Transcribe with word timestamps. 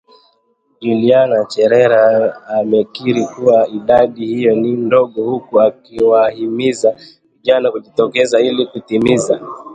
Juliana 0.81 1.45
Cherera 1.45 2.35
amekiri 2.47 3.25
kuwa 3.25 3.67
idadi 3.67 4.25
hiyo 4.25 4.55
ni 4.55 4.71
ndogo 4.71 5.23
huku 5.29 5.61
akiwahimiza 5.61 6.95
vijana 7.37 7.71
kujitokeza 7.71 8.39
ili 8.39 8.65
kutimiza 8.67 9.39